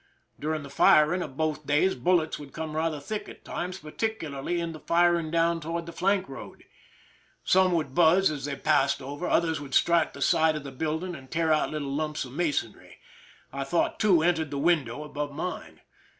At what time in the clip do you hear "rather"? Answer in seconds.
2.75-2.99